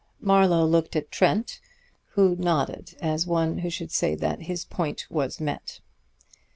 [0.19, 1.59] Marlowe looked at Trent,
[2.13, 5.79] who nodded as who should say that his point was met.